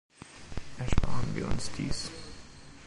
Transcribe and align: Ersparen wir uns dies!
Ersparen 0.79 1.35
wir 1.35 1.47
uns 1.47 1.69
dies! 1.77 2.09